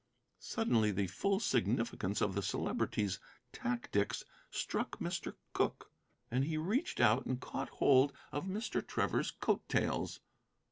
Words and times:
Suddenly 0.39 0.89
the 0.89 1.05
full 1.05 1.39
significance 1.39 2.21
of 2.21 2.33
the 2.33 2.41
Celebrity's 2.41 3.19
tactics 3.53 4.25
struck 4.49 4.97
Mr. 4.97 5.35
Cooke, 5.53 5.91
and 6.31 6.43
he 6.45 6.57
reached 6.57 6.99
out 6.99 7.27
and 7.27 7.39
caught 7.39 7.69
hold 7.69 8.11
of 8.31 8.45
Mr. 8.47 8.81
Trevor's 8.83 9.29
coattails. 9.29 10.19